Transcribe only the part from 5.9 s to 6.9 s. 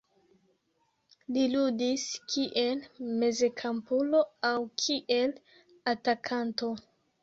atakanto.